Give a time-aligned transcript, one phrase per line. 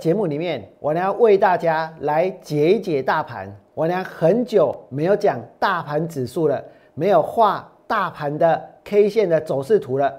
[0.00, 3.54] 节目里面，我呢要为大家来解一解大盘。
[3.74, 6.62] 我呢很久没有讲大盘指数了，
[6.94, 10.12] 没有画大盘的 K 线的走势图了。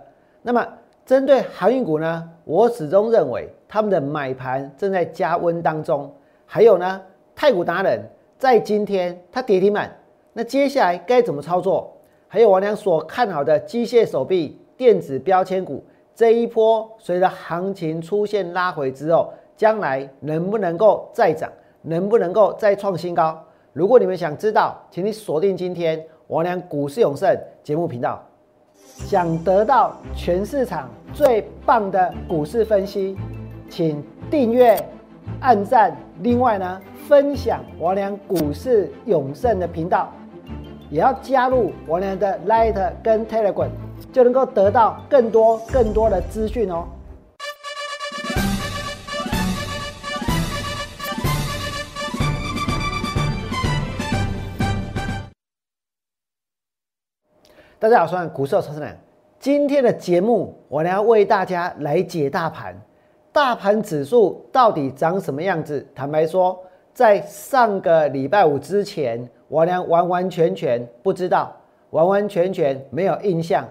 [0.43, 0.65] 那么
[1.03, 6.13] 针对航运股呢，我始终认为他们的买盘正在加温当中。
[6.45, 7.01] 还有呢，
[7.35, 7.99] 太古达人
[8.37, 9.91] 在今天它跌停板，
[10.31, 11.91] 那接下来该怎么操作？
[12.27, 19.33] 还有王良所看好的机械手臂、电子标签股，这一波随着行情出现拉回之后。
[19.61, 21.47] 将来能不能够再涨，
[21.83, 23.39] 能不能够再创新高？
[23.73, 28.19] 如果你们想知道，请你锁定今天王良股市永胜节目频道。
[28.73, 33.15] 想得到全市场最棒的股市分析，
[33.69, 34.75] 请订阅、
[35.41, 40.11] 按赞，另外呢，分享王良股市永胜的频道，
[40.89, 43.69] 也要加入王良的 Light 跟 Telegram，
[44.11, 46.87] 就能够得到更多更多的资讯哦。
[57.81, 58.95] 大家好，我是股市超市人。
[59.39, 62.79] 今天的节目，我呢要为大家来解大盘。
[63.31, 65.83] 大盘指数到底长什么样子？
[65.95, 66.59] 坦白说，
[66.93, 71.51] 在上个礼拜五之前，我呢完完全全不知道，
[71.89, 73.67] 完完全全没有印象。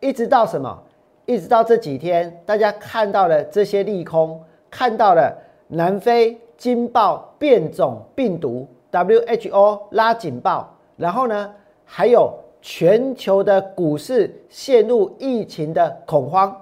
[0.00, 0.78] 一直到什么？
[1.24, 4.38] 一直到这几天，大家看到了这些利空，
[4.70, 5.34] 看到了
[5.68, 11.50] 南非惊爆变种病毒，WHO 拉警报，然后呢，
[11.86, 12.30] 还有。
[12.68, 16.52] 全球的股市陷入疫情的恐慌，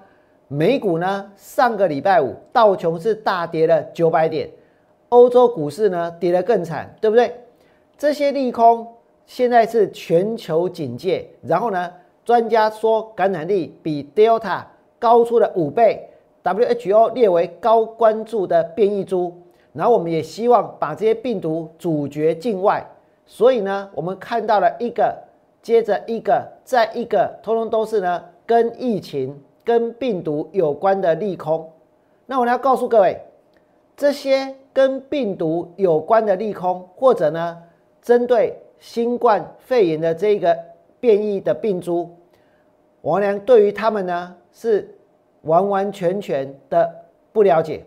[0.48, 4.50] 美股呢上个礼拜五道琼斯大跌了九百点，
[5.08, 7.34] 欧洲股市呢跌得更惨，对不对？
[7.96, 8.86] 这些利空
[9.24, 11.91] 现在是全球警戒，然后呢，
[12.22, 14.62] 专家说感染力比 Delta
[14.98, 16.06] 高出了五倍
[16.42, 19.33] ，WHO 列为高关注的变异株，
[19.72, 22.84] 然后我们也希望把这些病毒阻绝境外，
[23.24, 25.24] 所以呢，我们看到了一个。
[25.64, 31.72] 接着一个再一个，通通都是呢跟疫情、跟病毒有关的利空。
[32.27, 33.18] 那我要告诉各位，
[33.96, 37.62] 这些跟病毒有关的利空，或者呢
[38.02, 40.55] 针对新冠肺炎的这个
[41.00, 42.10] 变异的病株，
[43.00, 44.94] 王良对于他们呢是
[45.44, 46.94] 完完全全的
[47.33, 47.83] 不了解。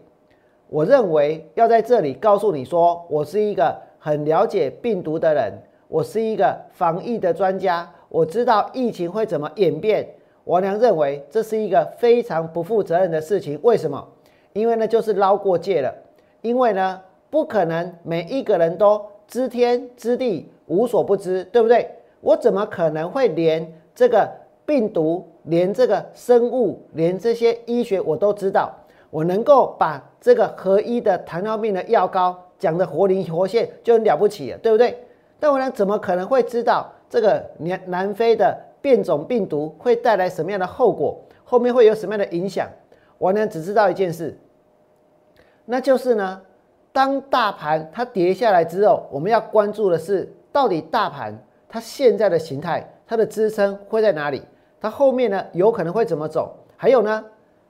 [0.68, 5.54] 我认为要在这里告诉你说，我是一个很了解病毒的人。
[5.88, 10.08] 我是一个防疫的专家，我知道疫情会怎么演变。
[10.44, 13.60] 王良认为这是一个非常不负责任的事情。
[13.64, 14.06] 为什么？
[14.54, 15.94] 因为呢，就是捞过界了。
[16.42, 21.90] 因为呢，不可能每一个人都知天知地无所不知，对不对？
[22.22, 24.30] 我怎么可能会连这个
[24.66, 28.74] 病毒、连这个生物、连这些医学我都知道？
[29.10, 34.98] 我能够把这个合一的糖尿病的药膏讲的活灵活现，就很了不起了，对不对？
[35.40, 41.20] 但我呢，怎么可能会知道这个南南非的变种病毒会带来什么样的后果？
[41.44, 42.68] 后面会有什么样的影响？
[43.18, 44.38] 我呢，只知道一件事，
[45.66, 46.42] 那就是呢，
[46.92, 51.38] 当大盘它跌下来之后，我们要关注的是，到底大盘
[51.70, 54.42] 它现在的形态，它的支撑会在哪里？
[54.80, 56.56] 它后面呢，有可能会怎么走？
[56.76, 57.24] 还有呢，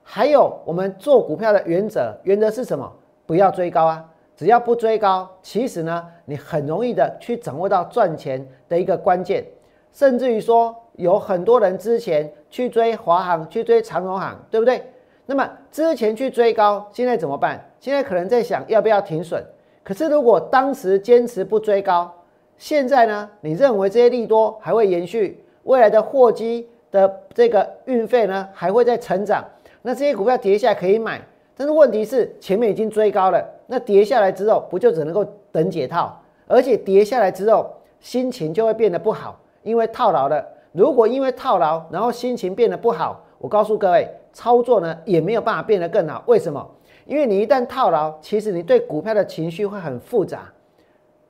[0.04, 2.92] 还有我们做股票的原则，原则是什么？
[3.26, 4.10] 不要追高啊！
[4.38, 9.44] 只要不追高，其实呢，你很容易的去掌握到赚钱的一个关键，
[9.92, 14.84] 甚至于说有很多人之前去追华航，去追长荣航，对不对？
[15.26, 17.60] 那么之前去追高，现在怎么办？
[17.80, 19.44] 现在可能在想要不要停损。
[19.84, 22.14] 可是如果当时坚持不追高，
[22.60, 25.44] 现在呢，你认为这些利多还会延续？
[25.64, 29.44] 未来的货机的这个运费呢，还会再成长？
[29.82, 31.20] 那这些股票跌下来可以买，
[31.56, 33.44] 但是问题是前面已经追高了。
[33.68, 36.20] 那跌下来之后，不就只能够等解套？
[36.48, 37.70] 而且跌下来之后，
[38.00, 40.46] 心情就会变得不好，因为套牢了。
[40.72, 46.24] 如果因为套牢，然后心情变得不好，我告诉各位，操作呢也没有办法变得更好。
[46.28, 46.66] 为什么？
[47.06, 50.52] 因为你一旦套牢，其实你对股票的情绪会很复杂，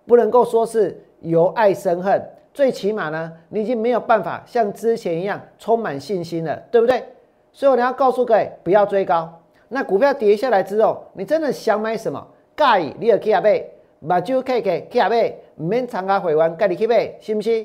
[0.06, 2.22] 不能够说是由爱生恨，
[2.54, 7.04] 最起码呢，你已经没有办法像之前一样充满信心了，对不对？
[7.52, 9.42] 所以我要告诉各位，不要追高。
[9.70, 12.28] 那股票跌下来之后，你真的想买什么？
[12.58, 13.64] 介意你要去买，
[14.00, 17.64] 目睭开开去买，唔免参加会员，介你去买，是不是？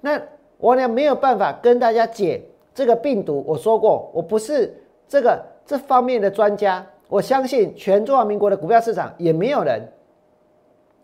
[0.00, 0.20] 那
[0.58, 2.42] 我呢没有办法跟大家解
[2.74, 3.44] 这个病毒。
[3.46, 4.74] 我说过，我不是
[5.06, 6.84] 这个这方面的专家。
[7.08, 9.80] 我相信全中华民国的股票市场也没有人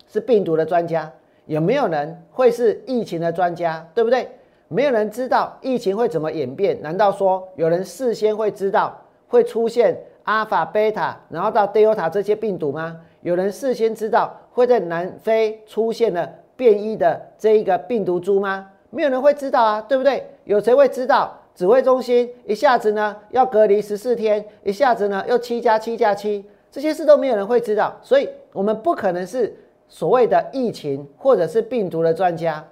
[0.07, 1.09] 是病毒的专家，
[1.45, 4.27] 也没有人会是疫情的专家，对不对？
[4.67, 6.81] 没有人知道疫情会怎么演变。
[6.81, 8.99] 难道说有人事先会知道
[9.29, 9.97] 会出现？
[10.23, 12.99] 阿尔法、贝塔，然后到德尔塔这些病毒吗？
[13.21, 18.69] 有人事先知道会在南非出现了变异的这一个病毒株吗？
[18.89, 20.25] 没有人会知道啊，对不对？
[20.45, 21.35] 有谁会知道？
[21.53, 29.53] 指挥中心一下子呢要隔离十四天，一下子呢又七加七加七，这些事都没有人会知道，所以我们不可能是
[29.89, 32.65] 所谓的疫情或者是病毒的专家。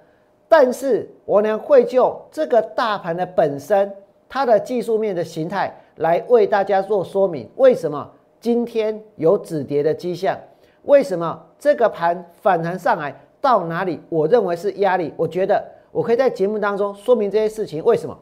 [0.48, 3.92] 但是我呢会就这个大盘的本身，
[4.26, 8.10] 它的技术面的形态来为大家做说明，为什么
[8.40, 10.38] 今天有止跌的迹象？
[10.84, 14.00] 为什么这个盘反弹上来到哪里？
[14.08, 15.12] 我认为是压力。
[15.16, 17.82] 我觉得我可以在节目当中说明这些事情。
[17.84, 18.16] 为什么？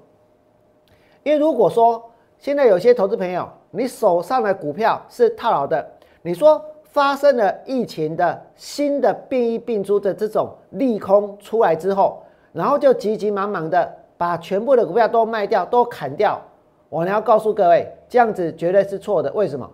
[1.23, 2.03] 因为如果说
[2.39, 5.87] 现在有些投资朋友，你手上的股票是套牢的，
[6.23, 12.23] 你说发生了疫情的新的变异病株的这种利空出来之后，
[12.53, 16.41] 然后就急急忙忙的把全部的股票都卖掉、都砍掉，
[16.89, 19.31] 我要告诉各位，这样子绝对是错的。
[19.33, 19.71] 为什么？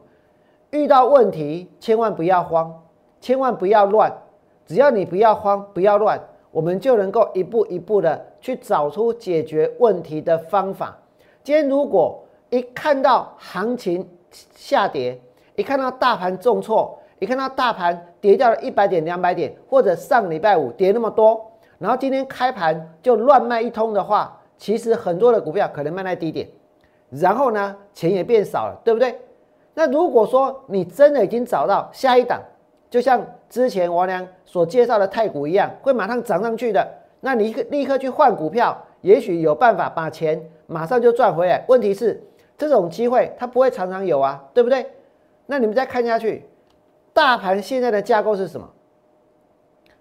[0.73, 2.83] 遇到问题千万不要慌，
[3.21, 4.11] 千万不要乱，
[4.65, 6.19] 只要你不要慌、不要乱，
[6.51, 10.97] 我们就能够一步一步的去找出解决问题的方法。
[11.45, 15.21] 今天如果一看到行情下跌，
[15.57, 26.49] 一看到大盘重挫，一看到大盘跌掉了一百点、两百点，或者上礼拜五跌那么多，然后今天开盘就乱卖一通的话，其实很多的股票可能卖在低点，
[27.11, 29.21] 然后呢钱也变少了，对不对？
[29.75, 32.41] 那如果说你真的已经找到下一档，
[32.91, 36.87] 就像之前王良所介绍的太股一样，会马上涨上去的，
[37.21, 40.43] 那你立刻去换股票，也许有办法把钱。
[40.67, 41.63] 马上就赚回来。
[41.69, 42.23] 问题是，
[42.57, 44.87] 这种机会它不会常常有啊，对不对？
[45.45, 46.49] 那你们再看下去，
[47.13, 48.67] 大盘现在的架构是什么？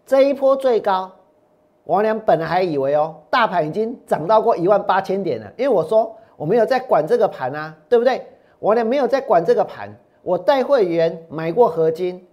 [0.05, 1.11] 这一波最高，
[1.85, 8.25] 王良本来还以为哦，大盘已经涨到过一万八千点了，因为我说我没有在管这个盘啊，对不对？
[8.61, 9.89] 我呢没有在管这个盘，
[10.21, 12.23] 我带会员买过合金，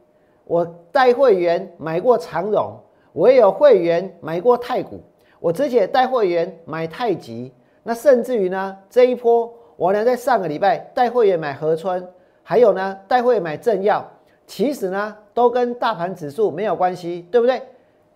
[0.45, 2.79] 我带会员买过长荣，
[3.15, 5.01] 我也有会员买过太古，
[5.41, 7.51] 我之前带会员买太极。
[7.83, 12.07] 那甚至于呢，这一波我呢在上个礼拜带会员买合川，
[12.43, 14.07] 还有呢带会员买正药，
[14.47, 17.63] 其实呢都跟大盘指数没有关系，对不对？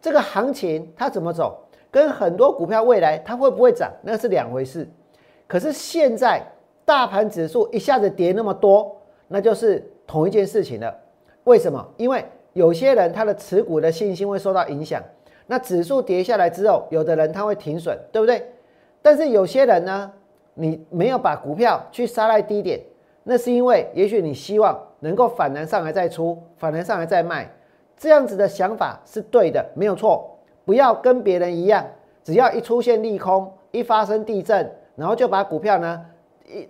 [0.03, 1.59] 这个行情它怎么走，
[1.91, 4.87] 跟很多股票未来它会不会涨，那是两回事。
[5.49, 6.43] 可是现在
[6.85, 8.97] 大盘指数一下子跌那么多，
[9.29, 10.95] 那就是同一件事情了。
[11.45, 11.87] 为什么？
[11.97, 15.03] 因为有些人他的持股的信心会受到影响，
[15.47, 18.47] 那指数跌下来之后，有的人他会停损，对不对？
[19.01, 20.13] 但是有些人呢，
[20.55, 22.81] 你没有把股票去杀在低点，
[23.25, 27.51] 那是因为也许你希望能够反弹上来再出，反弹上来再卖，
[27.97, 30.29] 这样子的想法是对的，没有错。
[30.65, 31.85] 不要跟别人一样，
[32.23, 36.05] 只要一出现利空，一发生地震，然后就把股票呢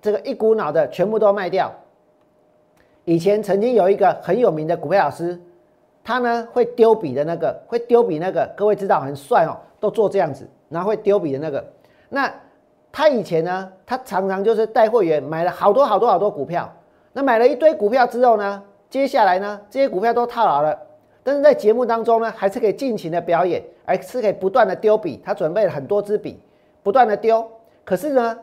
[0.01, 1.73] 这个一股脑的全部都卖掉。
[3.05, 5.41] 以前曾经有一个很有名的股票老师，
[6.05, 11.65] 他呢会丢笔的那个，会丢笔那个，各位知道很帅哦，都做这样子，然后会丢笔的那个。
[12.09, 12.33] 那
[12.93, 16.73] 他以前呢，他常常就是带会员买了好多好多好多股票。
[17.13, 20.79] 那买了一堆股票之后呢，接下来呢，这些股票都套牢了。
[21.25, 25.21] 但是在节目当中呢，还是可以尽情的表演，还是可以不断的丢笔。
[25.25, 26.41] 他准备了很多支笔，
[26.83, 27.49] 不断的丢。
[27.85, 28.39] 可是呢，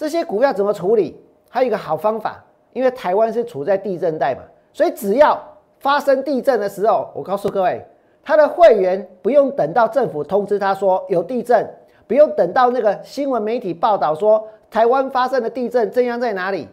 [0.00, 1.20] 这些股票怎么处理？
[1.50, 2.42] 还有一个好方法，
[2.72, 4.40] 因为台湾是处在地震带嘛，
[4.72, 5.38] 所以只要
[5.78, 7.84] 发生地震的时候，我告诉各位，
[8.24, 11.68] 他的会员不用等到政府通知他说有地震。
[12.06, 16.66] 不用等到那个新闻媒体报道说台湾发生的地震，震央在哪里？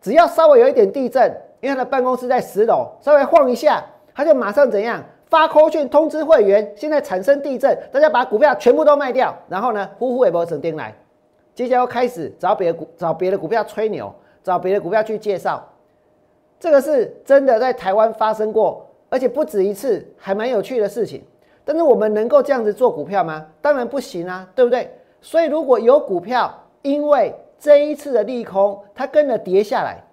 [0.00, 1.28] 只要稍微有一点地震，
[1.60, 10.94] 因为他的办公室在十楼，稍微晃一下，他就马上怎样发扣讯通知会员，现在产生地震，大家把股票全部都卖掉，然后呢，呼呼也不整定来，
[11.58, 15.60] 接下来又开始找别的股，找别的股票吹牛，找别的股票去介绍，
[16.60, 21.20] 这个是真的在台湾发生过，而且不止一次，还蛮有趣的事情。
[21.64, 23.44] 但是我们能够这样子做股票吗？
[23.60, 24.88] 当然不行啊，对不对？
[25.20, 30.04] 所以如果有股票因为这一次的利空，它跟着跌下来，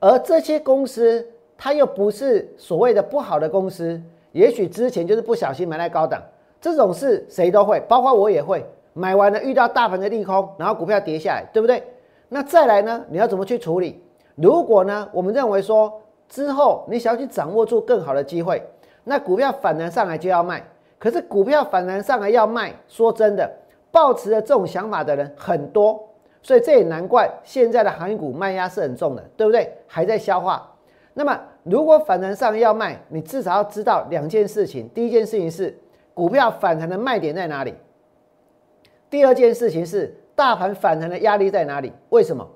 [0.00, 1.24] 而这些公司
[1.56, 6.20] 它又不是所谓的不好的公司，也许之前就是不小心买在高档，
[6.60, 8.66] 这种事谁都会，包括我也会
[8.98, 11.82] 买完了遇到大盘的利空，然后股票跌下来，对不对？
[12.28, 13.04] 那再来呢？
[13.08, 14.02] 你要怎么去处理？
[14.34, 15.08] 如果呢？
[15.12, 18.60] 我们认为说之后你想要去掌握住更好的机会。
[19.04, 20.62] 那股票反弹上来就要卖，
[20.98, 23.50] 可是股票反弹上来要卖，说真的，
[23.90, 25.98] 抱持的这种想法的人很多，
[26.42, 29.72] 所以这也难怪现在的行业股卖压是很重的，对不对？
[29.86, 30.70] 还在消化。
[31.14, 35.76] 那么如果反弹上要卖，你至少要知道两件事情：第一件事情是
[36.12, 37.72] 股票反弹的卖点在哪里；
[39.10, 41.92] 第二件事情是大盘反弹的压力在哪里？
[42.10, 42.46] 为什么？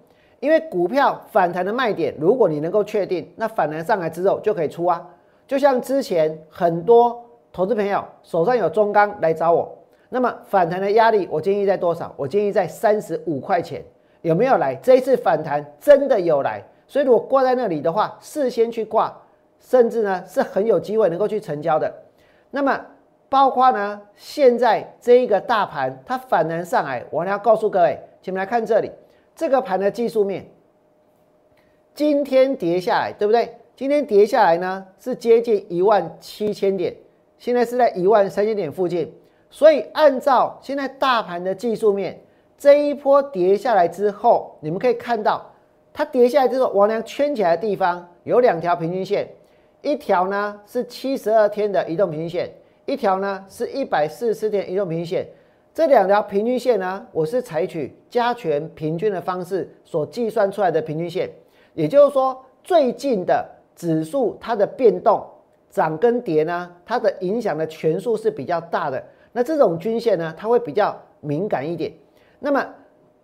[0.41, 5.09] 因为股票反弹的卖点，如果你能够确定，那反弹上来之后就可以出啊。
[5.47, 9.77] 就像之前很多投资朋友手上有中钢来找我，
[10.09, 12.13] 那么反弹的压力我建议在多少？
[12.17, 13.83] 我建议在三十五块钱，
[14.23, 14.75] 有没有来？
[14.77, 19.17] 这一次反弹真的有来，所以如果挂在那里的话，事先去挂，
[19.61, 21.93] 甚至呢是很有机会能够去成交的。
[22.51, 22.81] 那么
[23.33, 28.91] 包括呢现在这一个大盘它反弹上来，我要告诉各位，请们来看这里，
[29.35, 30.47] 这个盘的技术面，
[31.95, 33.57] 今天跌下来，对不对？
[33.75, 36.95] 今天跌下来呢，是接近一万七千点，
[37.39, 39.11] 现在是在一万三千点附近。
[39.49, 42.21] 所以按照现在大盘的技术面，
[42.59, 45.51] 这一波跌下来之后，你们可以看到，
[45.95, 49.27] 它跌下来之后，王良圈起来的地方有两条平均线，
[49.81, 52.53] 一条呢是七十二天的移动平均线，
[52.87, 55.27] 一条呢是一百四十四天移动平均线。
[55.75, 61.31] 这两条平均线呢，我是采取加权平均的方式所计算出来的平均线，
[61.75, 63.49] 也就是说最近的。
[63.75, 65.27] 指数它的变动
[65.71, 69.03] 涨跟跌呢，它的影响的权数是比较大的。
[69.33, 71.91] 那这种均线呢，它会比较敏感一点。
[72.39, 72.63] 那么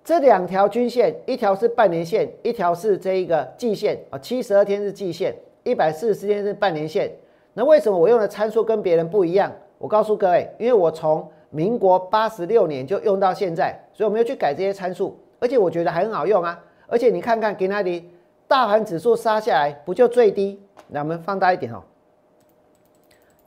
[0.02, 7.12] 这两条均线，一条是半年线，一条是这一个季线啊，七十二天是季线，一百四十四天是半年线。
[7.58, 9.50] 那为什么我用的参数跟别人不一样？
[9.78, 16.56] 我告诉各位，因为我从民国八十六年就用到现在，所以我没有去改这些参数，而且我觉得还很好用啊。
[16.86, 18.08] 而且你看看给那里。
[18.46, 20.58] 大盘指数杀下来，不就最低？
[20.86, 21.82] 那我们放大一点哦。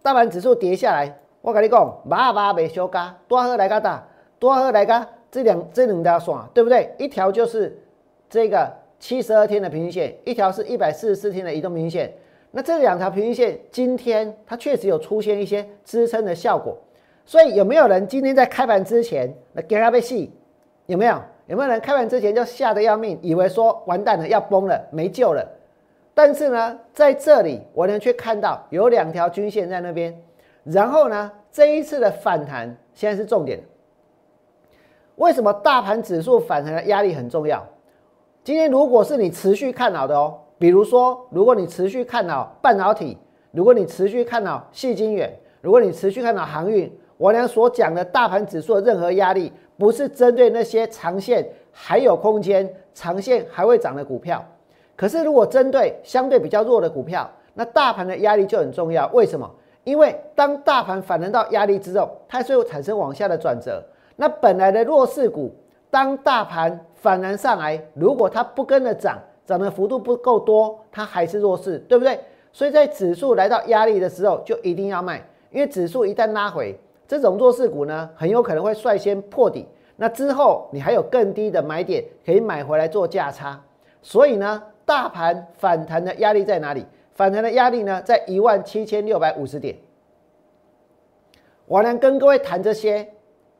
[0.04, 4.06] 大盘指数跌下来，我跟你讲，麻麻没修嘎，多喝来个大，
[4.38, 6.94] 多喝来个这两这两条线，对不对？
[7.00, 7.82] 一条就是
[8.30, 12.14] 这个七十二天的平均线，一条是一百四十四天的移动平均线。
[12.52, 16.78] 那这两条平均线，今天它确实有出现一些支撑的效果。
[17.26, 20.34] 所以有没有人今天在开盘之前那给它被戏？
[20.86, 21.22] 有没有？
[21.48, 25.46] 有没有人开盘之前就吓得要命，以为说完蛋了要崩了没救了？
[26.14, 30.14] 但是呢，在这里我呢却看到有两条均线在那边，
[30.64, 33.62] 然后呢，这一次的反弹现在是重点。
[35.16, 37.66] 为什么大盘指数反弹的压力很重要？
[38.44, 43.18] 今天如果是你持续看好的哦，比如说如果你持续看好半导体，
[43.50, 49.52] 如果你持续看好细晶圆，如果你持续看好航运，我俩所讲的大盘指数的任何压力。
[49.76, 54.46] 不是针对那些长线还有空间、长线还会涨的股票，
[54.96, 59.10] 可是如果针对相对比较弱的股票，那大盘的压力就很重要。
[59.12, 59.50] 为什么？
[59.84, 63.84] 因为当大盘反弹到压力之后，它就会产生往下的转折。
[64.16, 65.52] 那本来的弱势股，
[65.90, 69.18] 当大盘反弹上来，如果它不跟着涨，
[69.52, 72.20] 涨的幅度不够多，它还是弱势，对不对？
[72.54, 76.78] 所以在指数来到压力的时候，就一定要卖，因为指数一旦拉回。
[77.08, 79.68] 这种弱势股呢，很有可能会率先破底，
[79.98, 83.62] 那之后你还有更低的买点可以买回来做价差。
[84.02, 86.86] 所以呢，大盘反弹的压力在哪里？
[87.14, 89.76] 反弹的压力呢，在一万七千六百五十点。
[91.66, 93.08] 我能跟各位谈这些，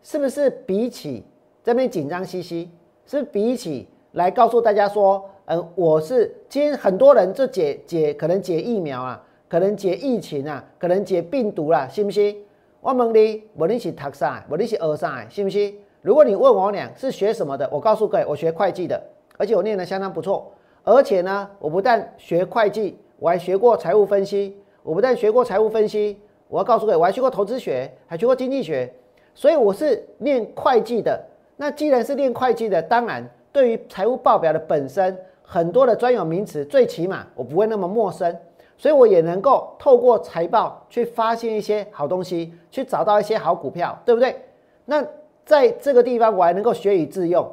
[0.02, 1.26] 是不是比起
[1.64, 2.72] 这边紧张兮兮，
[3.06, 12.38] 是比起来告诉大家说，嗯，我是今天很多人就解解可能解疫苗啊，可能解疫情啊，可能解病毒啦，信不信？
[12.80, 15.78] 我问你，无论是读啥，无论是学啥，信不信？
[16.02, 19.02] 如果你问我俩是学什么的，我告诉各位，我学会计的，
[19.38, 20.52] 而且我念的相当不错。
[20.84, 24.58] 而且呢，我不但学会计，我还学过财务分析。
[24.84, 26.18] 我不但学过财务分析，
[26.48, 28.92] 我要告诉各位，我还学过投资学，还学过经济学。
[29.36, 31.24] 所以我是念会计的。
[31.56, 35.16] 那既然是念会计的，当然对于财务报表的本身
[35.54, 38.34] 很多的专有名词，最起码我不会那么陌生。
[38.78, 44.42] 所以我也能够透过财报去发现一些好东西，去找到一些好股票，对不对？
[44.86, 45.06] 那
[45.46, 47.46] 在这个地方我还能够学以致用。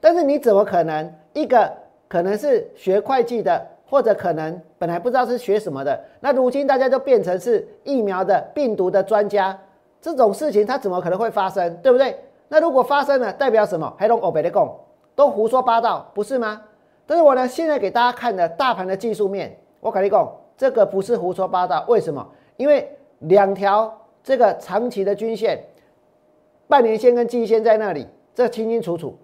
[0.00, 1.72] 但是你怎么可能一个
[2.06, 9.58] 可能是学会计的，或者可能本来不知道是学什么的，那如今大家就变成是疫苗的病毒的专家，
[10.02, 12.14] 这种事情它怎么可能会发生，对不对？
[12.48, 13.90] 那如果发生了，代表什么？
[13.98, 14.72] 还弄欧北的供，
[15.14, 16.60] 都胡说八道，不是吗？
[17.06, 20.36] 但是我呢，现在给大家看的大盘的技术面，我跟你讲。
[20.58, 22.26] 这个不是胡说八道，为什么？
[22.56, 23.94] 因为两条
[24.24, 25.62] 这个长期的均线，
[26.66, 29.14] 半年线跟季线在那里，这清清楚楚。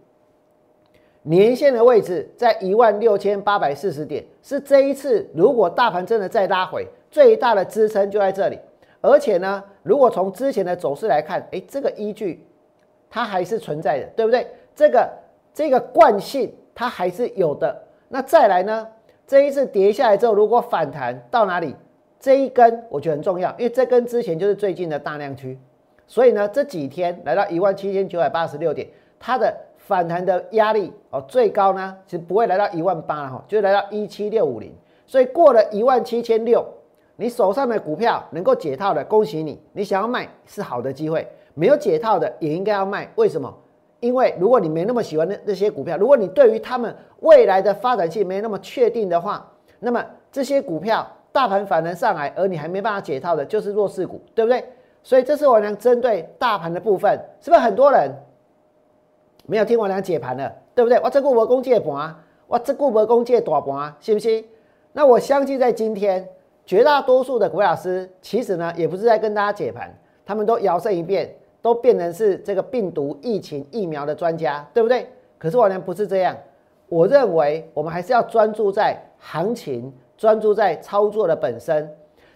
[1.22, 8.58] 年线的位置在一万六千八百四十点，是这一次如果大盘真的再拉回，最大的支撑就在这里。
[9.00, 12.46] 而且呢，如果从之前的走势来看，哎，这个依据
[13.08, 14.46] 它还是存在的，对不对？
[14.76, 15.10] 这个
[15.54, 17.82] 这个惯性它还是有的。
[18.08, 18.88] 那再来呢？
[19.24, 21.74] 这一次跌下来之后，如果反弹到哪里，
[22.20, 25.58] 这一根我觉得很重要，因为这根之前就是最近的大量区，
[26.06, 28.86] 所以呢这几天来到一万七千九百八十六点，
[29.18, 34.74] 它的反弹的压力哦，最高呢其实不会来到一万八了哈，就来到一七六五零，
[35.06, 36.62] 所以过了一万七千六，
[37.16, 43.56] 你手上的股票能够解套的，恭喜你，你想要卖是好的机会，没有解套的也应该要卖，为什么？
[44.02, 54.64] 因为如果你没那么喜欢那那些股票，如果你对于他们未来的发展性没那么确定的话，那么这些股票大盘反弹上来，而你还没办法解套的，就是弱势股，对不对？
[55.04, 58.10] 所以这是我娘针对大盘的部分，是不是很多人
[59.46, 61.00] 没有听我娘解盘的，对不对？
[61.04, 62.12] 我这股我攻借盘，
[62.48, 64.44] 我这股我攻借大盘，信不信？
[64.92, 66.28] 那我相信在今天，
[66.66, 71.32] 绝大多数的股老师其实呢，也不是在跟大家解盘，他们都摇身一变，
[71.62, 75.08] 都变成是这个病毒疫情疫苗的专家，对不对？
[75.38, 76.36] 可是我娘不是这样，
[76.88, 81.88] 我认为我们还是要专注在行情，专注在操作的本身。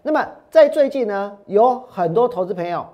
[0.03, 2.87] 那么在最近呢，有很多投资朋友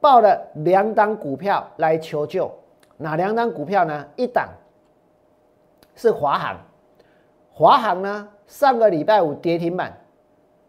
[0.00, 2.50] 报了两档股票来求救。
[2.96, 4.04] 哪两档股票呢？
[4.16, 4.48] 一档
[5.94, 6.58] 是华航，
[7.50, 9.96] 华航呢上个礼拜五跌停板，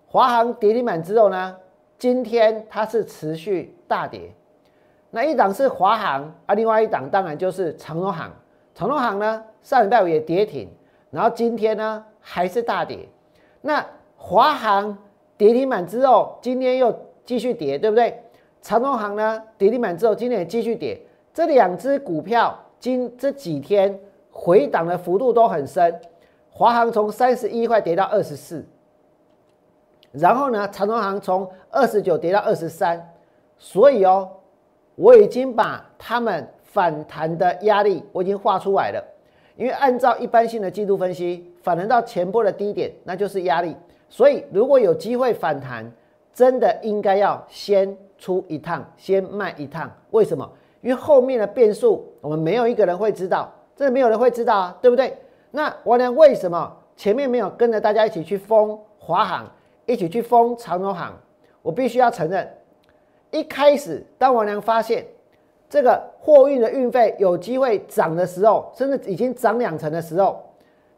[0.08, 1.58] 华航跌停板之后呢，
[1.98, 4.34] 今天它是持续大跌。
[5.12, 8.32] 那一档是华航啊，另外一档当然就是长荣航。
[8.74, 10.68] 长荣航呢上礼拜五也跌停，
[11.12, 13.08] 然后今天呢还是大跌。
[13.62, 14.98] 那华航。
[15.38, 18.24] 跌停板之后，今天又继续跌，对不对？
[18.62, 21.02] 长隆行呢，跌停板之后，今天也继续跌。
[21.34, 24.00] 这两只股票今这几天
[24.30, 26.00] 回档的幅度都很深。
[26.52, 28.64] 华航从三十一块跌到二十四，
[30.12, 33.12] 然后呢，长隆行从二十九跌到二十三。
[33.58, 34.30] 所以哦，
[34.96, 39.04] 我已经把他们反弹的压力我已经画出来了。
[39.58, 43.76] 因为按照一般性的季度分析，反弹到前波的低点，那就是压力。
[44.10, 45.90] 所以，如果有机会反弹，
[46.34, 49.92] 真的应该要先出一趟，先卖一趟。
[50.12, 50.50] 为什么？
[50.82, 55.16] 因为后面的变数，我们没有一个人会知道，真的没有人会知道啊，对不对？
[55.52, 59.52] 那王良为什么前面没有跟着大家一起去封华航，
[59.86, 61.14] 一起去封长荣航？
[61.62, 62.50] 我必须要承认，
[63.32, 65.06] 一开始当王良发现
[65.70, 70.44] 这个货运的运费有机会涨的时候，甚至已经涨两成的时候。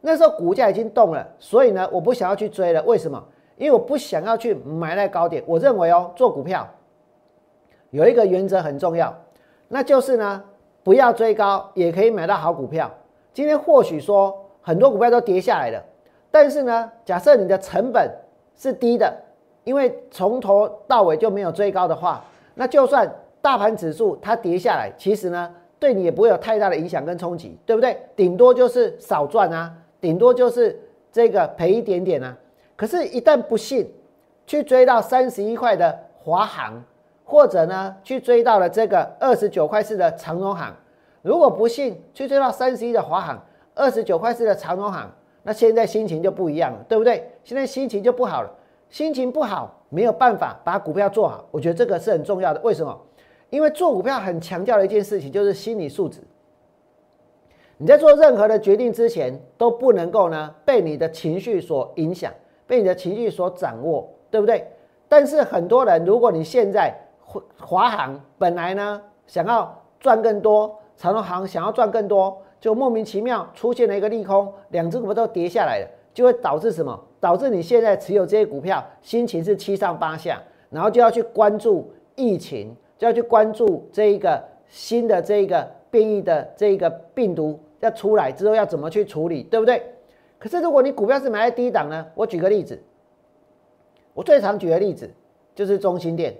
[0.02, 2.84] 那时候股价已经动了，所以呢，我不想要去追了。
[2.84, 3.24] 为什么？
[3.56, 5.42] 因为我不想要去买在高点。
[5.46, 6.68] 我认为哦，做股票
[7.92, 9.16] 有一个原则很重要，
[9.70, 10.44] 那就是呢，
[10.84, 12.92] 不要追高，也可以买到好股票。
[13.32, 15.82] 今天或许说很多股票都跌下来了，
[16.32, 18.12] 但是呢，假设你的成本
[18.58, 19.16] 是低的，
[19.64, 22.24] 因为从头到尾就没有追高的话，
[22.56, 23.10] 那就算
[23.42, 27.98] 大盘指数它跌下来，其实呢，对你也不会有太大的影响跟冲击，对不对？
[28.16, 29.74] 顶多就是少赚啊。
[30.02, 30.78] 顶多就是
[31.12, 32.38] 这个赔一点点啊。
[32.76, 33.90] 可是，一旦不幸
[34.46, 36.84] 去追到三十一块的华航，
[37.24, 40.76] 或者呢去追到了这个二十九块四的长荣航，
[41.22, 43.42] 如果不幸去追到三十一的华航，
[43.76, 45.10] 二十九块四的长荣航，
[45.44, 47.32] 那现在心情就不一样了，对不对？
[47.46, 48.52] 现在心情就不好了，
[48.94, 52.62] 心情不好没有办法把股票做好，我觉得这个是很重要的。
[52.62, 52.96] 为什么？
[53.50, 56.20] 因为做股票很强调的一件事情就是心理素质。
[57.78, 62.32] 你在做任何的决定之前，都不能够呢被你的情绪所影响，
[62.68, 64.72] 被你的情绪所掌握，对不对？
[65.10, 77.04] 但是很多人，如果你现在华华航本来呢想要赚更多，长隆航想要赚更多，就莫名其妙出现了一个利空，两只股票都跌下来了，就会导致什么？
[77.24, 85.66] 导致你现在持有这些股票，心情是七上八下，然后就要去关注疫情，就要去关注这一个新的这一个。
[85.94, 89.80] 变异的这一个病毒要出来之后要怎么去处理，对不对？
[90.40, 92.04] 可是如果你股票是买在低档呢？
[92.16, 92.82] 我举个例子，
[94.16, 95.08] 我最常举的例子
[95.54, 96.36] 就是中心店。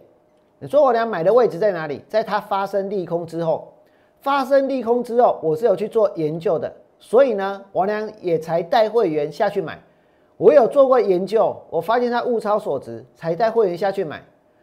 [0.58, 2.02] 你说我俩买的位置在哪里？
[2.10, 3.72] 在它发生利空之后，
[4.22, 9.80] 发生利空之后，我是有去做研究的，所以呢，我俩也才带会员下去买。
[10.38, 14.22] 我有做过研究，我发现它物超所值，才带会员下去买。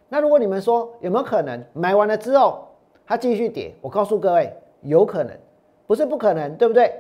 [0.08, 2.66] 那如果你们说有没有可能买完了之后
[3.06, 3.74] 它继续跌？
[3.80, 4.52] 我告诉各位。
[4.82, 5.36] 有可能，
[5.86, 6.90] 不是不可能，对不对？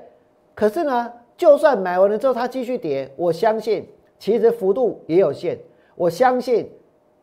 [0.54, 5.58] 可是呢，就算买完了之后它继续跌，我相信其实幅度也有限。
[5.94, 6.70] 我相信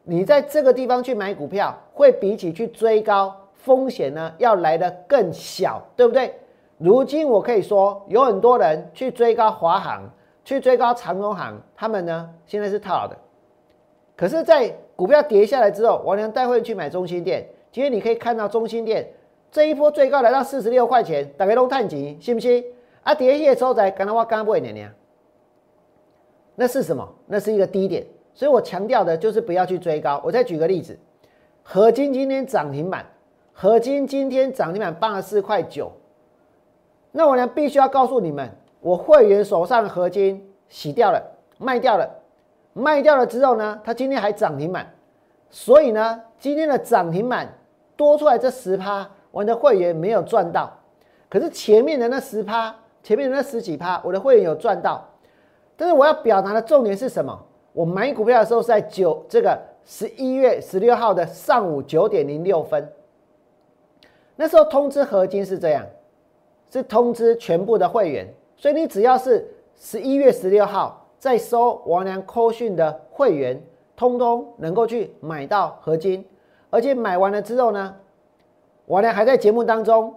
[0.03, 6.33] 你在这个地方去买股票，会比起去追高风险呢要来的更小，对不对？
[6.79, 10.09] 如今我可以说，有很多人去追高华航，
[10.47, 13.17] 去追高长荣航，他们呢现在是套牢的。
[14.15, 19.05] 可是，在股票跌下来之后，王良带会去买中心店，今天你可以看到中心店。
[19.51, 22.63] 这一波最高来到四十六块钱，大家都探钱，信不信？
[23.03, 24.89] 啊，跌下收在，刚刚我刚不会年年，
[26.55, 27.05] 那是什么？
[27.25, 30.21] 那是一个低点，所以我强调的就是不要去追高。
[30.23, 30.97] 我再举个例子，
[31.61, 33.05] 合金今天涨停板，
[33.51, 35.91] 合金今天涨停板八十四块九，
[37.11, 38.49] 那我呢必须要告诉你们，
[38.87, 41.21] 我会员手上的合金洗掉了，
[41.57, 42.09] 卖掉了，
[42.71, 44.89] 卖掉了之后呢，它今天还涨停板，
[45.49, 47.53] 所以呢，今天的涨停板
[47.97, 50.71] 多出来这十趴，我的会员没有赚到，
[51.29, 52.73] 可是前面的那十趴，
[53.03, 55.05] 前面的那十几趴，我的会员有赚到。
[55.75, 57.37] 但是我要表达的重点是什么？
[57.73, 62.89] 我买股票的时候是在九这个十一月十六号的上午九点零六分，
[64.37, 65.85] 那时候通知合金是这样，
[66.71, 73.61] 是通知全部的会员，所以你只要是十一月十六号在收王良扣讯的会员，
[73.95, 76.25] 通通能够去买到合金，
[76.69, 77.95] 而且买完了之后呢，
[78.87, 80.13] 王良还在节目当中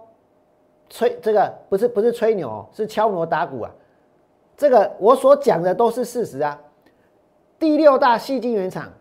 [0.89, 3.71] 吹这个不是不是吹牛，是敲锣打鼓啊。
[4.57, 6.59] 这个我所讲的都是事实啊！
[7.57, 8.91] 第六大细晶原厂，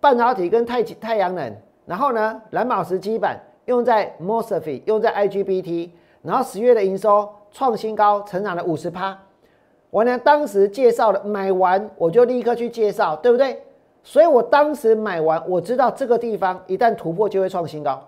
[0.00, 5.90] 半导体跟太太阳能，然后呢，蓝宝石基板用在 Mosfet，用在 IGBT，
[6.22, 9.16] 然后十月的营收创新高，成长了五十趴。
[9.90, 13.62] 我呢当时介绍了，买完我就立刻去介绍，对不对？
[14.02, 18.02] 所以我当时买完，我知道这个地方一旦突破就会创新高，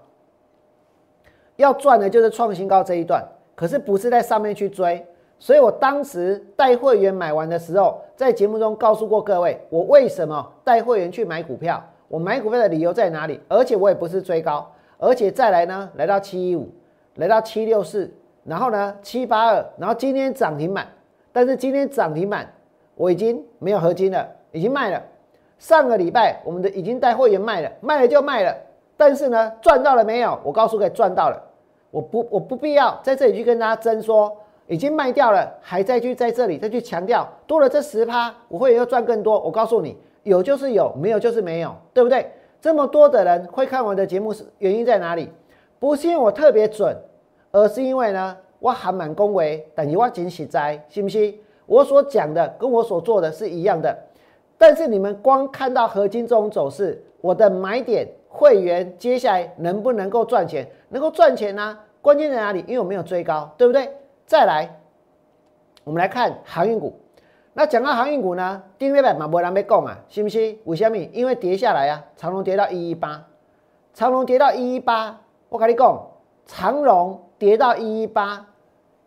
[1.57, 3.22] 要赚的就是创新高这一段，
[3.55, 5.05] 可是不是在上面去追。
[5.38, 13.40] 所以我当时带会员买完的时候，在节目中告诉过各位，我为什么带会员去买股票，我买股票的理由在哪里？
[13.48, 16.68] 而且我也不是追高，而且再来呢，来到七一五，
[17.14, 18.11] 来到七六四，
[18.44, 20.87] 然后呢七八二，然后今天涨停板，
[21.33, 22.51] 但是今天涨停板
[22.94, 25.03] 我已经没有合金了，已经卖了。
[25.59, 28.57] 上个礼拜我们的已经带会员卖了，卖了就卖了，
[28.96, 30.38] 但是呢赚到了没有？
[30.42, 31.42] 我告诉各位赚到了，
[31.90, 34.37] 我不我不必要在这里去跟大家争说。
[34.68, 39.38] 已经卖掉了，还再去在这里再去强调多了这十趴，我会要赚更多。
[39.40, 42.31] 我告诉你，有就是有，没有就是没有，对不对？
[42.61, 45.31] 这么多的人会看我的节目是原因在哪里？
[45.83, 46.97] 不是因为我特别准，
[47.51, 51.37] 而是因为呢，我还蛮恭维，等于我惊喜在，信不信？
[51.66, 53.92] 我所讲的跟我所做的是一样的，
[54.57, 60.64] 但是你们光看到合金这种走势，我的买点会员接下来能不能够赚钱？
[60.88, 61.77] 能够赚钱呢？
[62.01, 62.61] 关键在哪里？
[62.68, 63.90] 因为我没有追高，对不对？
[64.25, 64.79] 再来，
[65.83, 66.97] 我们来看航运股。
[67.55, 70.57] 那讲到航运股呢，丁月板马博人被讲啊，信不信？
[70.64, 70.97] 为什么？
[70.97, 73.27] 因为跌下来啊，长隆跌到一一八，
[73.92, 75.18] 长隆跌到一一八。
[75.53, 76.03] 我跟你讲，
[76.47, 78.47] 长荣跌到一一八，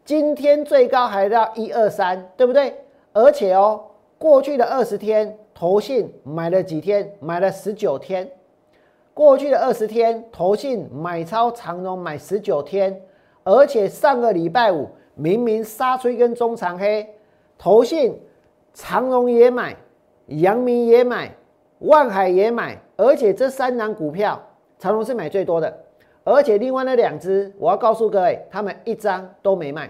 [0.03, 2.85] 今天最高还到一二三，对不对？
[3.13, 3.81] 而且哦，
[4.19, 7.11] 过去的二十天，投信买了几天？
[7.19, 8.29] 买了十九天。
[9.15, 13.01] 过去的二十天，投信买超长荣买十九天，
[13.43, 14.87] 而且上个礼拜五。
[15.15, 17.09] 明明杀出一根中长黑，
[17.57, 18.21] 投信
[18.73, 19.75] 长荣也买，
[20.27, 21.33] 阳明也买，
[21.79, 24.39] 万海也买，而且这三档股票，
[24.77, 25.73] 长荣是买最多的，
[26.25, 29.89] 而且另外那两只，我要告诉各位，他们一张都没卖。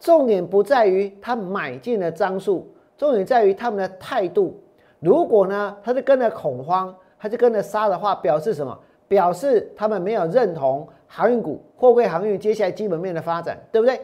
[0.00, 4.58] 重点不在于他买进的张数，重点在于他们的态度。
[4.98, 8.76] 如果呢，他是跟着恐慌，他是跟着杀的话，表示什么？
[9.06, 14.00] 表示他们没有认同航运股、货柜航运接下来基本面的发展，对不对？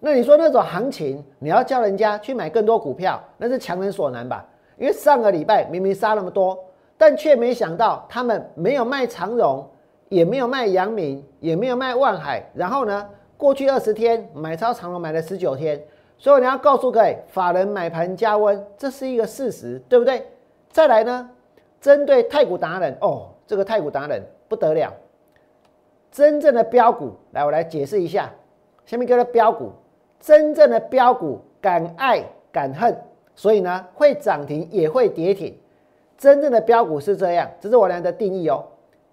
[0.00, 4.44] 那你说那种行情，你要叫人家去买更多股票，那是强人所难吧？
[4.76, 6.58] 因为上个礼拜明明杀那么多，
[6.98, 9.64] 但却没想到他们没有卖长融，
[10.12, 12.44] 也没有卖阳明，也没有卖万海。
[12.52, 15.82] 然后呢，过去二十天买超长荣买了十九天，
[16.18, 20.22] 所以你要告诉各位，法人买盘加温，这是一个事实，对不对？
[20.70, 21.30] 再来呢，
[21.80, 24.92] 针对太古达人哦，这个太古达人不得了，
[26.10, 28.30] 真正的标股，来我来解释一下，
[28.84, 29.72] 下面叫做标股。
[30.20, 32.22] 真正的标股敢爱
[32.52, 32.94] 敢恨，
[33.34, 35.58] 所以呢会涨停也会跌停。
[36.18, 38.62] 真正的标股是这样，这是我俩的定义哦。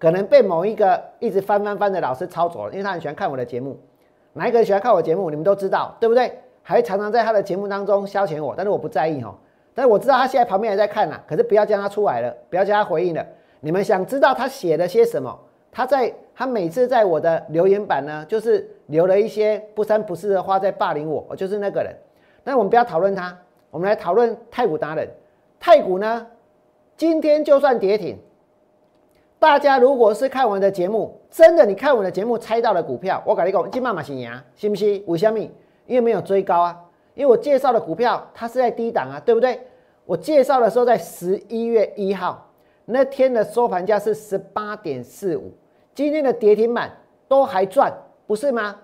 [0.00, 3.78] 可能被某一个一直翻翻翻的老师抄走了，因为他很喜欢看我的节目。
[4.32, 6.32] 哪一个人喜欢看我节目，你们都知道，对不对？
[6.62, 9.36] 还常常在他的节目当中消遣我，但是我不在意哈。
[9.74, 13.24] 但是我知道他现在旁边还在看呢，可是不要叫他出来了，不要叫他回应了。
[13.60, 15.38] 你们想知道他写了些什么？
[15.70, 21.94] 他在他每次在我的留言板呢，就是留了一些不三不四的话在霸凌我，我就是那个人。
[22.42, 23.36] 那我们不要讨论他，
[23.70, 25.08] 我们来讨论太古达人。
[25.60, 26.26] 太古呢，
[26.96, 28.18] 今天就算跌停，
[29.40, 35.02] 大家如果是看我的节目，真的你看我的节目猜到了股票，我跟你讲，金妈妈行呀，信不信？
[35.06, 35.38] 为什么？
[35.86, 36.78] 因为没有追高啊，
[37.14, 39.58] 因为我介绍的股票它是在低档啊，对不对？
[40.04, 42.46] 我介绍的时候在十一月一号。
[42.84, 45.50] 那天的收盘价是十八点四五，
[45.94, 46.90] 今天的跌停板
[47.26, 47.90] 都还赚，
[48.26, 48.76] 不是吗？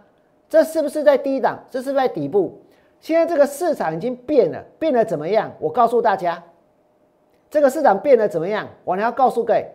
[0.49, 1.63] 这是不是在低档？
[1.69, 2.59] 这是在底部？
[2.99, 5.53] 现在这个市场已经变了，变得怎么样？
[5.59, 6.43] 我告诉大家，
[7.51, 8.67] 这个市场变得怎么样？
[8.85, 9.67] 我还要告诉各位，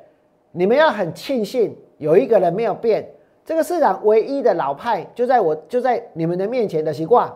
[0.52, 3.08] 你们要很庆幸有一个人没有变。
[3.44, 7.32] 这个市场唯一的老派就在我就在你们的面前的习惯。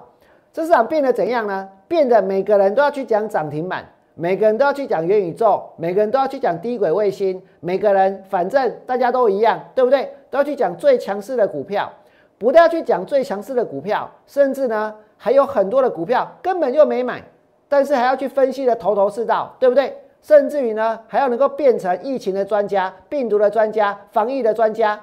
[0.53, 1.67] 这市场变得怎样呢？
[1.87, 10.09] 变得每个人都要去讲涨停板，每个人都要去讲元宇宙，每个人都要去讲低轨卫星，每个人反正大家都一样，对不对？
[10.29, 11.91] 都要去讲最强势的股票，
[12.37, 17.21] 不但要去讲最强势的股票，甚至呢还有很多的股票根本就没买，
[17.67, 19.97] 但是还要去分析的头头是道，对不对？
[20.25, 24.99] 甚至于呢还要能够变成疫情的专家、病毒的专家、防疫的专家。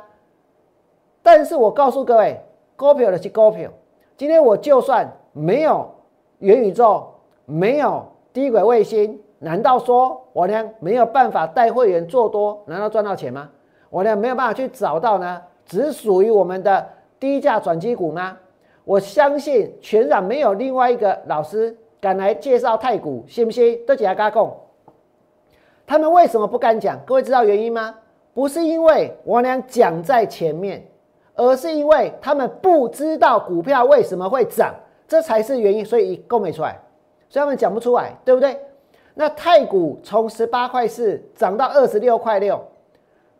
[1.22, 2.40] 但是我告诉各位，
[2.76, 3.70] 股票的是股票，
[4.16, 5.08] 今天我就算。
[5.34, 5.90] 没有
[6.40, 7.06] 元宇宙，
[7.46, 8.04] 没有
[8.34, 12.62] 低轨卫星，难道说我呢没有办法带会员做多？
[12.66, 13.48] 难道赚到钱吗？
[13.88, 16.86] 我呢没有办法去找到呢只属于我们的
[17.18, 18.36] 低价转机股吗？
[18.84, 23.80] 我相信全场没有另外一个老师敢来介绍太股，信不信？
[23.86, 24.54] 都起来加供。
[25.86, 26.98] 他们为什么不敢讲？
[27.04, 27.94] 各位知道原因吗？
[28.34, 30.86] 不是因为我俩讲在前面，
[31.34, 34.74] 而是因为他们不知道股票为什么会涨。
[35.08, 36.80] 这才是原因，所以购没出来，
[37.28, 38.58] 所以他们讲不出来，对不对？
[39.12, 42.58] 那太股从十八块四涨到二十六块六，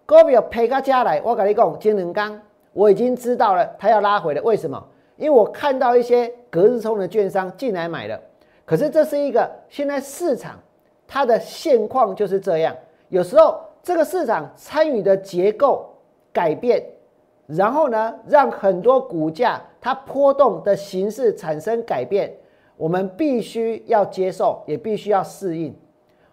[0.05, 2.39] 股票赔个家来，我跟你讲，金能刚
[2.75, 4.43] 我已经知道了，它要拉回了。
[4.43, 4.85] 为什么？
[5.17, 8.21] 因为我看到一些隔日冲的券商进来买了，
[8.67, 10.59] 可是这是一个现在市场
[11.13, 12.75] 它的现况就是这样，
[13.11, 15.87] 有时候这个市场参与的结构
[16.33, 16.83] 改变。
[17.47, 22.35] 然后呢，让很多股价它波动的形式产生改变，
[22.79, 25.77] 我们必须要接受，也必须要适应。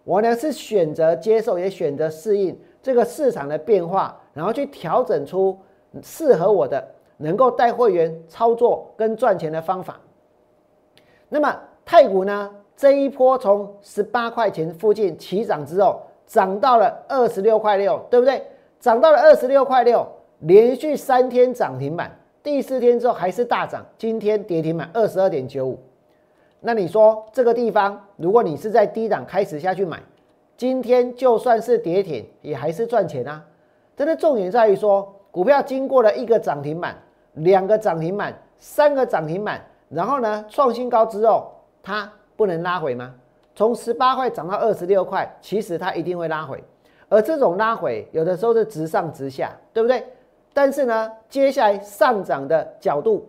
[0.06, 5.60] 我呢是选择接受，也选择适应这个市场的变化，然后去调整出
[6.02, 6.88] 适合我的，
[7.18, 10.00] 能够带会员操作跟赚钱的方法。
[11.28, 18.42] 那么太古呢，这一波从十八块钱附近起涨之后，涨到了二十六块六，对不对？
[18.80, 20.08] 涨到了二十六块六。
[20.44, 22.10] 连续三天涨停板，
[22.42, 25.78] 第四天之后还是大涨，今天跌停板二十二点九五。
[26.62, 30.02] 那你说这个地方，如果你是在低档开始下去买，
[30.56, 33.44] 今天就算是跌停，也还是赚钱啊。
[33.98, 36.96] 真的重点在于说，股票经过了一个涨停板、
[37.34, 41.52] 两个涨停板、三个涨停板，然后呢创新高之后，
[41.84, 42.10] 它
[42.40, 43.14] 不能拉回吗？
[43.54, 46.64] 从十八块涨到二十六块，其实它一定会拉回。
[47.10, 50.02] 而这种拉回，有的时候是直上直下，对不对？
[50.54, 53.28] 但是呢，接下来上涨的角度，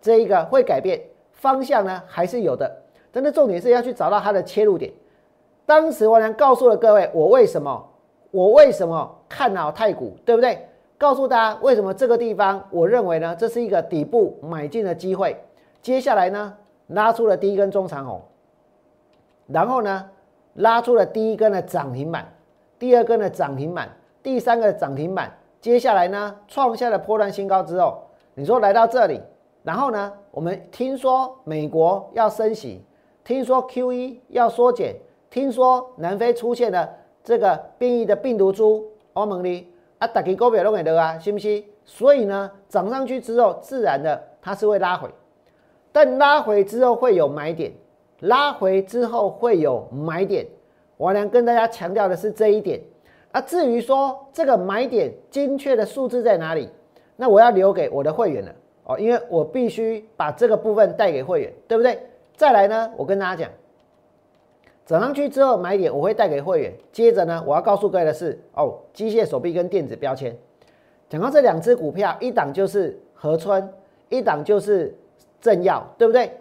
[0.00, 2.70] 这一个会改变方向呢，还是有的。
[3.12, 4.92] 真的重点是要去找到它的切入点。
[5.64, 7.84] 当时我娘告诉了各位，我为什么
[8.30, 10.64] 我为什么看好太股，对不对？
[10.96, 15.36] 告诉大家为什么这个地方，我认为呢，这是一个底部买进的机会。
[15.82, 16.54] 接下来呢，
[16.88, 18.22] 拉出了第一根中长红，
[19.46, 20.08] 然后呢，
[20.54, 22.32] 拉出了第一根的涨停板，
[22.78, 23.88] 第二根的涨停板，
[24.22, 25.32] 第三个涨停板。
[25.60, 28.00] 接下来呢，创下了破断新高之后，
[28.34, 29.20] 你说来到这里，
[29.64, 32.84] 然后呢，我们听说美国要升息，
[33.24, 34.94] 听说 Q E 要缩减，
[35.28, 36.88] 听说南非出现了
[37.24, 41.64] 这个变异的病毒株，欧盟里啊，大家股票都给得啊，信不信？
[41.84, 45.08] 所以呢，涨上去之后，自然的它是会拉回，
[45.96, 47.72] 但拉回之后会有买点，
[48.20, 50.46] 拉回之后会有买点，
[50.98, 52.78] 我良跟大家强调的是这一点。
[53.32, 56.68] 那至于说这个买点精确的数字在哪里，
[57.16, 58.54] 那我要留给我的会员了
[58.84, 61.98] 哦，因为我必须把这个部分带给会员，对不对？
[62.36, 63.50] 再来呢，我跟大家讲，
[64.84, 66.74] 涨上去之后买点我会带给会员。
[66.92, 70.36] 接着呢，我要告诉各位的是哦，机械手臂跟电子标签。
[71.08, 73.66] 讲到这两只股票，一档就是和春，
[74.10, 74.94] 一档就是
[75.40, 76.38] 正要，对不对？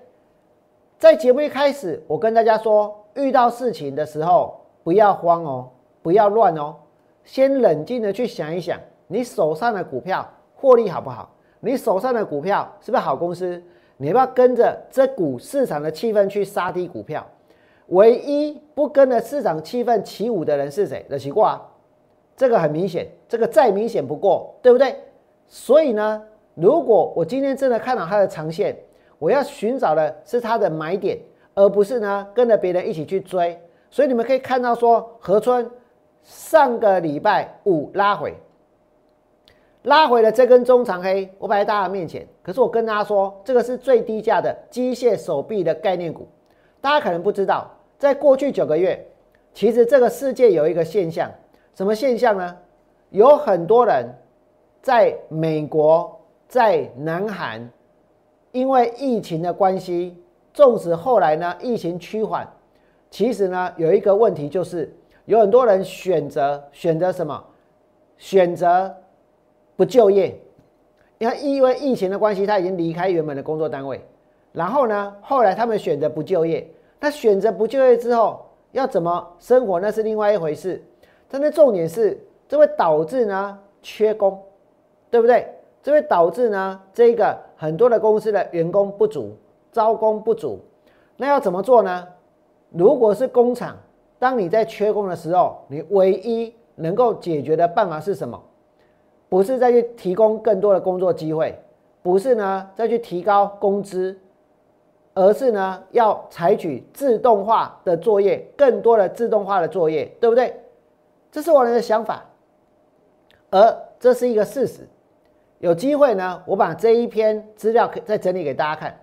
[0.98, 5.70] 在节目一开始，我跟大家说，遇到事情的时候不要慌哦，
[6.02, 6.76] 不要乱哦。
[7.24, 11.30] 先冷静的去想一想，你手上的股票获利好不好？
[11.60, 13.62] 你手上的股票是不是好公司？
[13.98, 17.26] 你要不要跟着这股市场的气氛去杀低股票？
[17.88, 21.06] 唯一不跟着市场气氛起舞的人是谁？
[21.10, 21.60] 的奇怪，
[22.36, 24.96] 这个很明显，这个再明显不过，对不对？
[25.48, 26.24] 所以呢，
[26.56, 28.76] 如果我今天真的看到它的长线，
[29.20, 31.20] 我要寻找的是它的买点，
[31.54, 33.58] 而不是呢跟着别人一起去追。
[33.92, 35.70] 所以你们可以看到说，河村。
[36.28, 38.34] 上个礼拜五拉回，
[39.84, 42.28] 拉回了这根中长黑，我摆在大家面前。
[42.42, 46.28] 可是我跟大家说，这个是最低价的机械手臂的概念股。
[46.82, 49.06] 大家可能不知道，在过去九个月，
[49.54, 51.30] 其实这个世界有一个现象，
[51.76, 52.58] 什么现象呢？
[53.12, 54.08] 有很多人
[54.82, 57.70] 在美国、在南韩，
[58.52, 60.18] 因为疫情的关系，
[60.54, 62.48] 纵使后来呢疫情趋缓，
[63.10, 64.94] 其实呢有一个问题就是。
[65.26, 67.44] 有很多人选择选择什么？
[68.16, 68.96] 选择
[69.76, 70.40] 不就业，
[71.18, 74.06] 因为因为疫情的关系，他已经离开原本的工作单位，
[74.54, 76.70] 然后呢，后来他们选择不就业。
[77.00, 80.80] 那选择不就业之后，要怎么生活，那是另外一回事。
[81.28, 84.40] 但是重点是，这会导致呢缺工，
[85.10, 85.48] 对不对？
[85.86, 89.38] 这会导致呢这个很多的公司的员工不足，
[89.72, 90.60] 招工不足。
[91.16, 92.08] 那要怎么做呢？
[92.72, 93.78] 如果是工厂，
[94.18, 98.42] 当你在缺工的时候，你唯一能够解决的办法是什么？
[99.30, 101.56] 不是再去提供更多的工作机会，
[102.02, 104.20] 不是呢再去提高工资，
[105.14, 110.60] 而是呢要采取自动化的作业，更多的自动化的作业，对不对？
[111.32, 112.26] 这是我的想法，
[113.52, 114.80] 而这是一个事实。
[115.60, 118.98] 有机会呢，我把这一篇资料可再整理给大家看。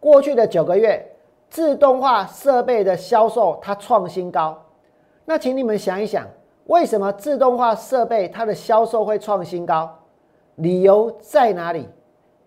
[0.00, 1.04] 过去的九个月，
[1.50, 4.60] 自动化设备的销售它创新高。
[5.24, 6.26] 那请你们想一想。
[6.66, 9.90] 为什么自动化设备它的销售会创新高？
[10.56, 11.88] 理由在哪里？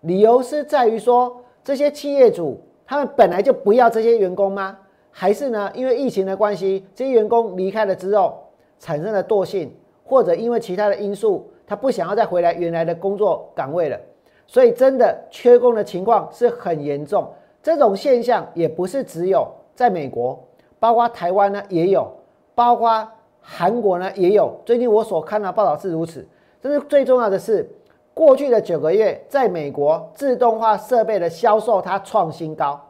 [0.02, 4.78] 理由是在于说这些企业主他们本来就不要这些员工吗？
[5.10, 5.70] 还是呢？
[5.74, 8.44] 因为疫情的关系，这些员工离开了之后
[8.78, 13.98] 产生了惰性，或者因为其他的因素，他不想要再回来原来的工作岗位了。
[14.46, 17.28] 所以真的缺工的情况是很严重。
[17.62, 20.38] 这种现象也不是只有在美国，
[20.78, 22.10] 包括台湾呢也有，
[22.54, 23.08] 包括。
[23.44, 26.24] 韩国呢也有，最近我所看到报道是如此。
[26.60, 27.68] 但是最重要的是，
[28.14, 32.80] 过去的九个月，在美国自动化设备的销售它创新高，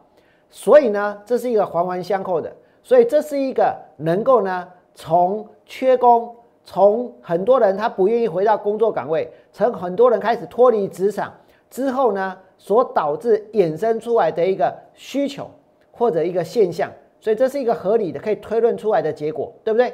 [0.51, 2.53] 所以呢，这是一个环环相扣的。
[2.83, 11.33] 所以这是一个能够呢，从缺工，从很多人他不愿意回到工作岗位，从很多人开始脱离职场
[11.69, 15.49] 之后呢，所导致衍生出来的一个需求
[15.91, 16.91] 或者一个现象。
[17.19, 19.93] 所以这是一个合理的可以推论出来的结果，对不对？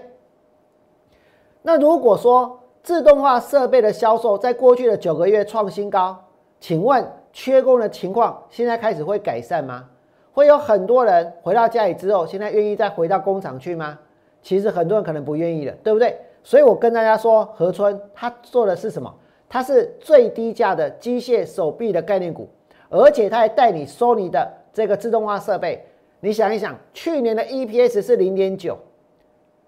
[1.62, 6.17] 那如果说自动化设备的销售在过去的九个月创新高，
[6.60, 9.86] 请问缺工的情况现在开始会改善吗？
[10.32, 13.99] 会有很多人回到家里之后，现在愿意再回到工厂去吗？
[14.41, 16.17] 其实很多人可能不愿意了，对不对？
[16.49, 19.15] 所以我跟大家说，河村他做的是什么？
[19.47, 22.49] 它是最低价的机械手臂的概念股，
[22.89, 25.85] 而且他还带你收你的这个自动化设备。
[26.19, 28.75] 你想一想，去年的 EPS 是零点九。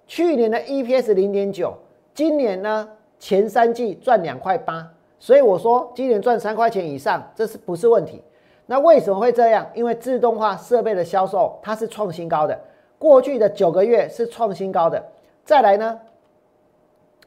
[0.07, 1.71] 去年的 EPS 零点九，
[2.15, 2.89] 今年呢
[3.19, 8.23] 前三季赚两块八，所以我说今年赚三块钱以上，这是不是问题？
[8.65, 9.63] 那为什么会这样？
[9.75, 12.59] 因为自动化设备的销售它是创新高的，
[12.97, 15.03] 过去的九个月是创新高的。
[15.45, 15.99] 再来呢，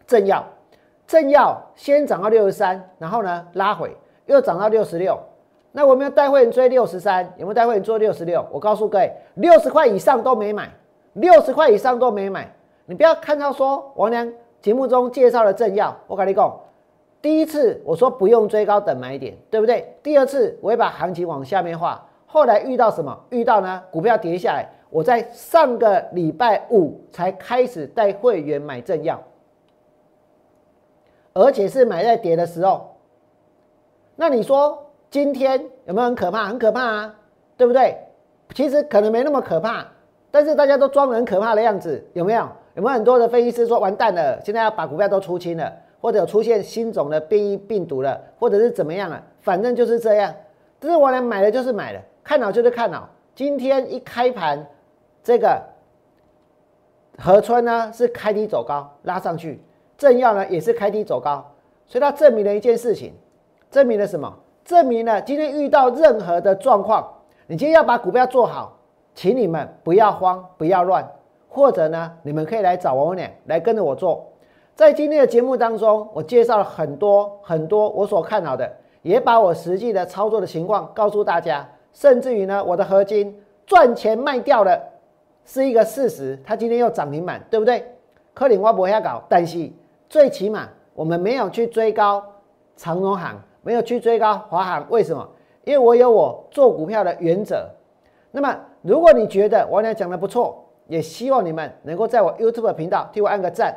[0.07, 0.45] 正要
[1.07, 5.19] 正要先涨到六十三，然后呢拉回又涨到六十六，
[5.73, 8.47] 那我们要带会员追六十三，有没有带会员做六十六？
[8.51, 10.71] 我告诉各位，六十块以上都没买，
[11.15, 12.51] 六十块以上都没买。
[12.87, 16.61] 你不要看到说王良节目中介绍的正要，我跟你讲，
[17.21, 19.95] 第一次我说不用追高等买点，对不对？
[20.03, 23.19] 第二次我会把行情往下面画，后来遇到什么？
[23.31, 23.83] 遇到呢？
[23.91, 29.23] 股票跌下来，我在上个礼拜五才开始带会员买正要，
[31.35, 32.97] 而且是买在跌的时候。
[34.17, 36.47] 那你说今天有没有很可怕？
[36.47, 37.15] 很可怕啊，
[37.57, 37.99] 对不对？
[38.55, 39.85] 其实可能没那么可怕，
[40.31, 42.49] 但是大家都装很可怕的样子，有没有？
[42.75, 49.23] 有没有很多的分析师说完蛋了，现在要把股票都出清了，或者出现新种的变异病毒了，或者是怎么样了？
[49.41, 50.35] 反正就是这样。
[50.81, 53.09] 但是我来买的，就是买了，看好就是看好。
[53.35, 54.67] 今天一开盘，
[55.23, 55.63] 这个
[57.19, 59.63] 河川呢是开低走高拉上去，
[59.97, 61.45] 正要呢也是开低走高，
[61.87, 63.13] 所以它证明了一件事情，
[63.71, 64.33] 证明了什么？
[64.65, 67.07] 证明了今天遇到任何的状况，
[67.47, 68.77] 你今天要把股票做好，
[69.15, 71.07] 请你们不要慌，不要乱。
[71.49, 74.27] 或者呢，你们可以来找我俩来跟着我做。
[74.75, 78.69] 在今天的节目当中，我介绍了很多很多我所看到的，
[79.03, 80.67] 也把我实际的操作的情。
[80.67, 81.69] 况告诉大家。
[81.93, 84.77] 甚至于呢，我的合金赚钱卖掉了，
[85.45, 86.37] 是一个事实。
[86.45, 87.87] 它今天又涨停板，对不对？
[88.35, 89.71] 科林我不要搞，但是
[90.15, 92.25] 最起码我们没有去追高
[92.77, 94.87] 长荣行，没有去追高华航。
[94.89, 95.29] 为什么？
[95.65, 97.69] 因为我有我做股票的原则。
[98.31, 103.77] 那么，如果你觉得我俩讲的不错，也希望你们能够在我 YouTube 频道替我按个赞，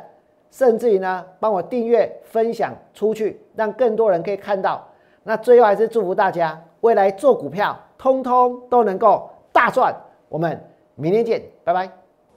[0.52, 4.86] 甚至于呢帮我订阅、分享出去，让更多人可以看到。
[5.24, 9.92] 那最后还是祝福大家未来做股票，通通都能够大赚。
[10.28, 10.56] 我们
[10.94, 12.07] 明天见，拜拜。